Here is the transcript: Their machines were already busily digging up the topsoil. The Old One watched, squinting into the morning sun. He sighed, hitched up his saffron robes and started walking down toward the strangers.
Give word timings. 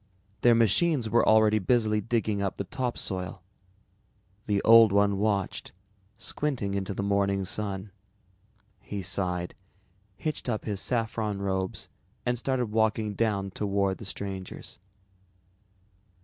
Their 0.41 0.55
machines 0.55 1.11
were 1.11 1.23
already 1.29 1.59
busily 1.59 2.01
digging 2.01 2.41
up 2.41 2.57
the 2.57 2.63
topsoil. 2.63 3.43
The 4.47 4.59
Old 4.63 4.91
One 4.91 5.19
watched, 5.19 5.73
squinting 6.17 6.73
into 6.73 6.95
the 6.95 7.03
morning 7.03 7.45
sun. 7.45 7.91
He 8.79 9.03
sighed, 9.03 9.53
hitched 10.15 10.49
up 10.49 10.65
his 10.65 10.79
saffron 10.81 11.39
robes 11.39 11.87
and 12.25 12.35
started 12.39 12.71
walking 12.71 13.13
down 13.13 13.51
toward 13.51 13.99
the 13.99 14.05
strangers. 14.05 14.79